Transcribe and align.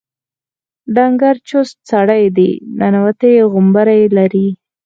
ډنګر 0.95 1.35
چوست 1.49 1.77
سړی 1.91 2.23
دی 2.37 2.51
ننوتي 2.79 3.33
غومبري 3.51 4.03
لري. 4.17 4.47